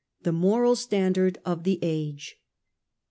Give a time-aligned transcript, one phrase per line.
[0.23, 2.37] THE MORAL STANDARD OF THE AGE.